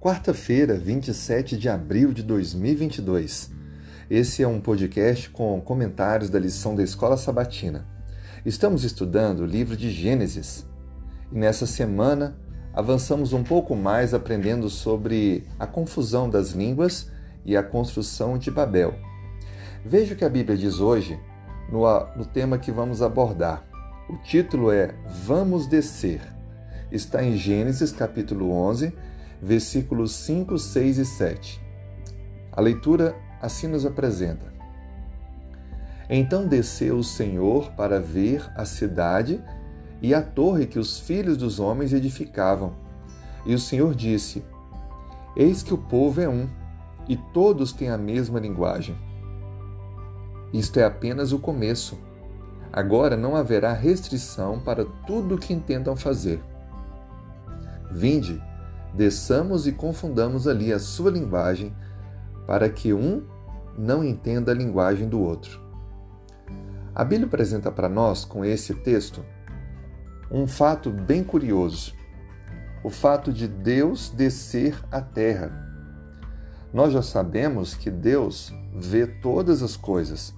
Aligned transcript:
Quarta-feira, 0.00 0.78
27 0.78 1.58
de 1.58 1.68
abril 1.68 2.12
de 2.12 2.22
2022. 2.22 3.50
Esse 4.08 4.42
é 4.42 4.48
um 4.48 4.60
podcast 4.60 5.28
com 5.28 5.60
comentários 5.60 6.30
da 6.30 6.38
lição 6.38 6.74
da 6.74 6.82
Escola 6.82 7.16
Sabatina. 7.16 7.86
Estamos 8.46 8.84
estudando 8.84 9.40
o 9.40 9.46
livro 9.46 9.76
de 9.76 9.90
Gênesis 9.90 10.64
e 11.32 11.38
nessa 11.38 11.66
semana 11.66 12.38
avançamos 12.72 13.32
um 13.32 13.42
pouco 13.42 13.74
mais 13.74 14.14
aprendendo 14.14 14.70
sobre 14.70 15.44
a 15.58 15.66
confusão 15.66 16.30
das 16.30 16.52
línguas 16.52 17.10
e 17.44 17.56
a 17.56 17.62
construção 17.62 18.38
de 18.38 18.50
Babel. 18.50 18.94
Veja 19.84 20.14
o 20.14 20.16
que 20.16 20.24
a 20.24 20.30
Bíblia 20.30 20.56
diz 20.56 20.80
hoje 20.80 21.18
no, 21.70 21.82
no 22.16 22.24
tema 22.24 22.56
que 22.56 22.70
vamos 22.70 23.02
abordar. 23.02 23.66
O 24.08 24.16
título 24.18 24.70
é 24.70 24.94
Vamos 25.26 25.66
Descer. 25.66 26.37
Está 26.90 27.22
em 27.22 27.36
Gênesis 27.36 27.92
capítulo 27.92 28.50
11 28.50 28.94
versículos 29.42 30.12
5, 30.12 30.58
6 30.58 30.98
e 30.98 31.04
7. 31.04 31.60
A 32.50 32.62
leitura 32.62 33.14
assim 33.42 33.66
nos 33.66 33.84
apresenta. 33.84 34.46
Então 36.08 36.46
desceu 36.46 36.96
o 36.96 37.04
Senhor 37.04 37.72
para 37.72 38.00
ver 38.00 38.50
a 38.56 38.64
cidade 38.64 39.38
e 40.00 40.14
a 40.14 40.22
torre 40.22 40.66
que 40.66 40.78
os 40.78 40.98
filhos 40.98 41.36
dos 41.36 41.60
homens 41.60 41.92
edificavam. 41.92 42.72
E 43.44 43.54
o 43.54 43.58
Senhor 43.58 43.94
disse: 43.94 44.42
Eis 45.36 45.62
que 45.62 45.74
o 45.74 45.78
povo 45.78 46.22
é 46.22 46.28
um, 46.28 46.48
e 47.06 47.16
todos 47.16 47.70
têm 47.70 47.90
a 47.90 47.98
mesma 47.98 48.40
linguagem. 48.40 48.96
Isto 50.54 50.80
é 50.80 50.84
apenas 50.84 51.32
o 51.32 51.38
começo. 51.38 51.98
Agora 52.72 53.14
não 53.14 53.36
haverá 53.36 53.74
restrição 53.74 54.58
para 54.58 54.86
tudo 55.06 55.34
o 55.34 55.38
que 55.38 55.52
intentam 55.52 55.94
fazer. 55.94 56.40
Vinde, 57.90 58.42
desçamos 58.94 59.66
e 59.66 59.72
confundamos 59.72 60.46
ali 60.46 60.72
a 60.72 60.78
sua 60.78 61.10
linguagem, 61.10 61.74
para 62.46 62.68
que 62.68 62.92
um 62.92 63.22
não 63.76 64.02
entenda 64.02 64.52
a 64.52 64.54
linguagem 64.54 65.08
do 65.08 65.20
outro. 65.20 65.60
A 66.94 67.04
Bíblia 67.04 67.26
apresenta 67.26 67.70
para 67.70 67.88
nós, 67.88 68.24
com 68.24 68.44
esse 68.44 68.74
texto, 68.74 69.24
um 70.30 70.46
fato 70.46 70.90
bem 70.90 71.22
curioso: 71.22 71.94
o 72.82 72.90
fato 72.90 73.32
de 73.32 73.46
Deus 73.46 74.10
descer 74.10 74.76
à 74.90 75.00
terra. 75.00 75.66
Nós 76.72 76.92
já 76.92 77.00
sabemos 77.00 77.74
que 77.74 77.90
Deus 77.90 78.52
vê 78.74 79.06
todas 79.06 79.62
as 79.62 79.76
coisas. 79.76 80.34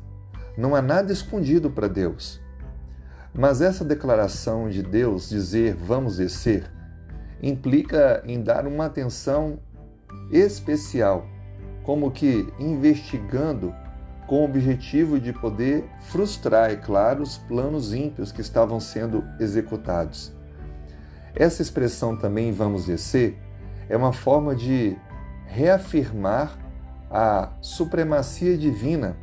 Não 0.56 0.77
há 0.77 0.82
nada 0.82 1.12
escondido 1.12 1.70
para 1.70 1.88
Deus. 1.88 2.41
Mas 3.32 3.60
essa 3.60 3.84
declaração 3.84 4.69
de 4.69 4.82
Deus 4.82 5.28
dizer 5.28 5.75
vamos 5.75 6.19
descer 6.19 6.70
implica 7.42 8.22
em 8.27 8.42
dar 8.42 8.66
uma 8.66 8.86
atenção 8.86 9.58
especial, 10.30 11.27
como 11.82 12.10
que 12.10 12.47
investigando 12.58 13.74
com 14.27 14.42
o 14.42 14.44
objetivo 14.44 15.19
de 15.19 15.32
poder 15.32 15.84
frustrar, 16.02 16.70
é 16.70 16.77
claro, 16.77 17.22
os 17.22 17.36
planos 17.36 17.92
ímpios 17.92 18.30
que 18.30 18.41
estavam 18.41 18.78
sendo 18.78 19.24
executados. 19.41 20.32
Essa 21.34 21.62
expressão 21.62 22.16
também, 22.16 22.52
vamos 22.52 22.86
descer, 22.86 23.36
é 23.88 23.97
uma 23.97 24.12
forma 24.12 24.54
de 24.54 24.97
reafirmar 25.47 26.56
a 27.10 27.50
supremacia 27.60 28.56
divina 28.56 29.16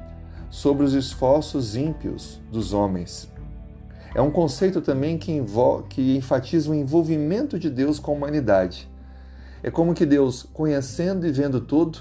sobre 0.49 0.83
os 0.83 0.93
esforços 0.93 1.75
ímpios 1.75 2.41
dos 2.51 2.73
homens. 2.73 3.31
É 4.17 4.21
um 4.21 4.31
conceito 4.31 4.81
também 4.81 5.15
que, 5.15 5.39
que 5.89 6.17
enfatiza 6.17 6.71
o 6.71 6.73
envolvimento 6.73 7.59
de 7.59 7.69
Deus 7.69 7.99
com 7.99 8.09
a 8.09 8.15
humanidade. 8.15 8.89
É 9.61 9.69
como 9.69 9.93
que 9.93 10.07
Deus, 10.07 10.41
conhecendo 10.41 11.27
e 11.27 11.31
vendo 11.31 11.61
tudo, 11.61 11.99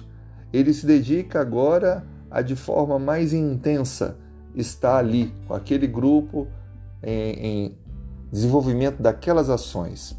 ele 0.50 0.72
se 0.72 0.86
dedica 0.86 1.42
agora 1.42 2.06
a, 2.30 2.40
de 2.40 2.56
forma 2.56 2.98
mais 2.98 3.34
intensa, 3.34 4.16
estar 4.54 4.96
ali 4.96 5.30
com 5.46 5.52
aquele 5.52 5.86
grupo 5.86 6.48
em, 7.02 7.32
em 7.32 7.78
desenvolvimento 8.32 9.02
daquelas 9.02 9.50
ações. 9.50 10.18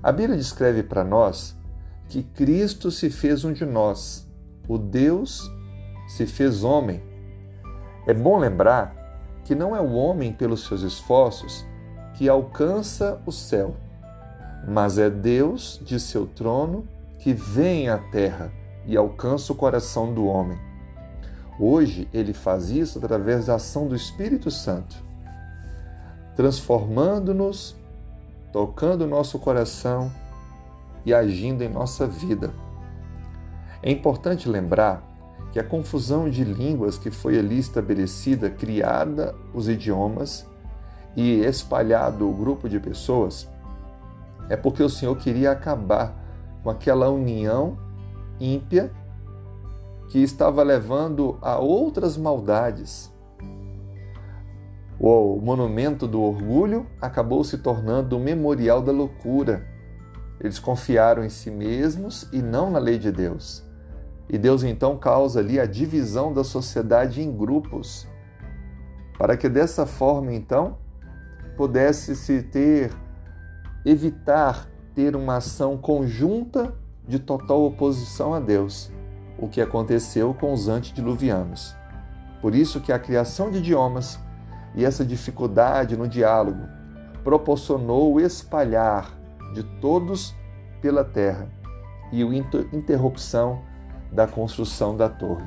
A 0.00 0.12
Bíblia 0.12 0.38
descreve 0.38 0.84
para 0.84 1.02
nós 1.02 1.58
que 2.08 2.22
Cristo 2.22 2.92
se 2.92 3.10
fez 3.10 3.44
um 3.44 3.52
de 3.52 3.66
nós, 3.66 4.24
o 4.68 4.78
Deus 4.78 5.50
se 6.06 6.28
fez 6.28 6.62
homem. 6.62 7.02
É 8.06 8.14
bom 8.14 8.38
lembrar 8.38 8.99
que 9.50 9.54
não 9.56 9.74
é 9.74 9.80
o 9.80 9.94
homem, 9.94 10.32
pelos 10.32 10.64
seus 10.64 10.82
esforços, 10.82 11.66
que 12.14 12.28
alcança 12.28 13.20
o 13.26 13.32
céu, 13.32 13.74
mas 14.68 14.96
é 14.96 15.10
Deus 15.10 15.80
de 15.84 15.98
seu 15.98 16.24
trono 16.24 16.86
que 17.18 17.32
vem 17.32 17.88
à 17.88 17.98
terra 17.98 18.52
e 18.86 18.96
alcança 18.96 19.52
o 19.52 19.56
coração 19.56 20.14
do 20.14 20.24
homem. 20.24 20.56
Hoje 21.58 22.08
ele 22.14 22.32
faz 22.32 22.70
isso 22.70 22.98
através 22.98 23.46
da 23.46 23.56
ação 23.56 23.88
do 23.88 23.96
Espírito 23.96 24.52
Santo, 24.52 24.94
transformando-nos, 26.36 27.74
tocando 28.52 29.02
o 29.02 29.08
nosso 29.08 29.36
coração 29.40 30.12
e 31.04 31.12
agindo 31.12 31.64
em 31.64 31.68
nossa 31.68 32.06
vida. 32.06 32.54
É 33.82 33.90
importante 33.90 34.48
lembrar 34.48 35.02
que 35.52 35.58
a 35.58 35.64
confusão 35.64 36.28
de 36.30 36.44
línguas 36.44 36.96
que 36.96 37.10
foi 37.10 37.38
ali 37.38 37.58
estabelecida, 37.58 38.50
criada 38.50 39.34
os 39.52 39.68
idiomas 39.68 40.46
e 41.16 41.40
espalhado 41.40 42.28
o 42.28 42.32
grupo 42.32 42.68
de 42.68 42.78
pessoas, 42.78 43.48
é 44.48 44.56
porque 44.56 44.82
o 44.82 44.88
Senhor 44.88 45.16
queria 45.16 45.52
acabar 45.52 46.14
com 46.62 46.70
aquela 46.70 47.08
união 47.08 47.78
ímpia 48.38 48.92
que 50.10 50.18
estava 50.18 50.62
levando 50.62 51.38
a 51.40 51.58
outras 51.58 52.16
maldades. 52.16 53.10
O 54.98 55.40
monumento 55.40 56.06
do 56.06 56.20
orgulho 56.20 56.86
acabou 57.00 57.42
se 57.42 57.58
tornando 57.58 58.16
o 58.16 58.20
memorial 58.20 58.82
da 58.82 58.92
loucura. 58.92 59.66
Eles 60.38 60.58
confiaram 60.58 61.24
em 61.24 61.30
si 61.30 61.50
mesmos 61.50 62.28
e 62.32 62.42
não 62.42 62.70
na 62.70 62.78
lei 62.78 62.98
de 62.98 63.10
Deus. 63.10 63.69
E 64.32 64.38
Deus 64.38 64.62
então 64.62 64.96
causa 64.96 65.40
ali 65.40 65.58
a 65.58 65.66
divisão 65.66 66.32
da 66.32 66.44
sociedade 66.44 67.20
em 67.20 67.36
grupos, 67.36 68.06
para 69.18 69.36
que 69.36 69.48
dessa 69.48 69.84
forma 69.84 70.32
então 70.32 70.78
pudesse 71.56 72.14
se 72.14 72.40
ter 72.42 72.92
evitar 73.84 74.68
ter 74.94 75.16
uma 75.16 75.36
ação 75.36 75.76
conjunta 75.76 76.72
de 77.08 77.18
total 77.18 77.64
oposição 77.64 78.32
a 78.32 78.38
Deus, 78.38 78.92
o 79.36 79.48
que 79.48 79.60
aconteceu 79.60 80.32
com 80.32 80.52
os 80.52 80.68
antediluvianos. 80.68 81.74
Por 82.40 82.54
isso 82.54 82.80
que 82.80 82.92
a 82.92 82.98
criação 82.98 83.50
de 83.50 83.58
idiomas 83.58 84.18
e 84.76 84.84
essa 84.84 85.04
dificuldade 85.04 85.96
no 85.96 86.06
diálogo 86.06 86.68
proporcionou 87.24 88.14
o 88.14 88.20
espalhar 88.20 89.10
de 89.54 89.64
todos 89.80 90.34
pela 90.80 91.02
terra 91.02 91.48
e 92.12 92.22
a 92.22 92.26
interrupção 92.72 93.62
da 94.12 94.26
construção 94.26 94.96
da 94.96 95.08
torre. 95.08 95.46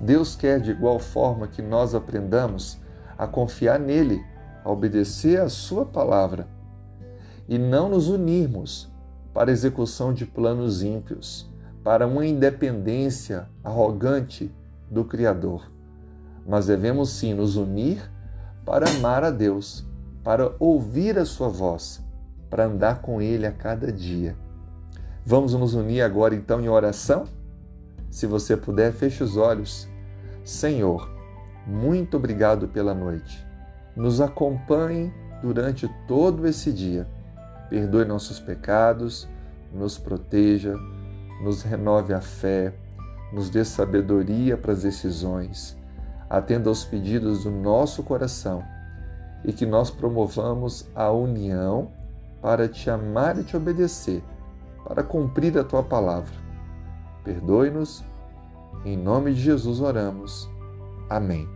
Deus 0.00 0.34
quer 0.34 0.60
de 0.60 0.70
igual 0.70 0.98
forma 0.98 1.46
que 1.46 1.62
nós 1.62 1.94
aprendamos 1.94 2.78
a 3.16 3.26
confiar 3.26 3.78
nele, 3.78 4.24
a 4.64 4.70
obedecer 4.70 5.40
a 5.40 5.48
sua 5.48 5.84
palavra 5.84 6.48
e 7.48 7.58
não 7.58 7.88
nos 7.88 8.08
unirmos 8.08 8.90
para 9.32 9.50
a 9.50 9.52
execução 9.52 10.12
de 10.12 10.24
planos 10.24 10.82
ímpios, 10.82 11.50
para 11.82 12.06
uma 12.06 12.24
independência 12.24 13.48
arrogante 13.62 14.50
do 14.90 15.04
Criador. 15.04 15.70
Mas 16.46 16.66
devemos 16.66 17.10
sim 17.10 17.34
nos 17.34 17.56
unir 17.56 18.10
para 18.64 18.88
amar 18.88 19.24
a 19.24 19.30
Deus, 19.30 19.84
para 20.22 20.54
ouvir 20.58 21.18
a 21.18 21.26
sua 21.26 21.48
voz, 21.48 22.02
para 22.48 22.64
andar 22.64 23.02
com 23.02 23.20
Ele 23.20 23.46
a 23.46 23.52
cada 23.52 23.92
dia. 23.92 24.36
Vamos 25.26 25.54
nos 25.54 25.72
unir 25.72 26.02
agora 26.02 26.34
então 26.34 26.60
em 26.60 26.68
oração? 26.68 27.24
Se 28.10 28.26
você 28.26 28.58
puder, 28.58 28.92
feche 28.92 29.24
os 29.24 29.38
olhos. 29.38 29.88
Senhor, 30.44 31.10
muito 31.66 32.18
obrigado 32.18 32.68
pela 32.68 32.92
noite. 32.92 33.42
Nos 33.96 34.20
acompanhe 34.20 35.10
durante 35.40 35.88
todo 36.06 36.46
esse 36.46 36.70
dia. 36.70 37.08
Perdoe 37.70 38.04
nossos 38.04 38.38
pecados, 38.38 39.26
nos 39.72 39.96
proteja, 39.96 40.76
nos 41.42 41.62
renove 41.62 42.12
a 42.12 42.20
fé, 42.20 42.74
nos 43.32 43.48
dê 43.48 43.64
sabedoria 43.64 44.58
para 44.58 44.72
as 44.72 44.82
decisões. 44.82 45.74
Atenda 46.28 46.68
aos 46.68 46.84
pedidos 46.84 47.44
do 47.44 47.50
nosso 47.50 48.02
coração 48.02 48.62
e 49.42 49.54
que 49.54 49.64
nós 49.64 49.90
promovamos 49.90 50.86
a 50.94 51.10
união 51.10 51.90
para 52.42 52.68
te 52.68 52.90
amar 52.90 53.38
e 53.38 53.42
te 53.42 53.56
obedecer 53.56 54.22
para 54.84 55.02
cumprir 55.02 55.58
a 55.58 55.64
tua 55.64 55.82
palavra. 55.82 56.34
Perdoe-nos, 57.24 58.04
em 58.84 58.96
nome 58.96 59.32
de 59.32 59.40
Jesus 59.40 59.80
oramos. 59.80 60.48
Amém. 61.08 61.48